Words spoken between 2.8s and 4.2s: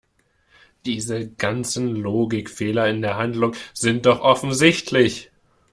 in der Handlung sind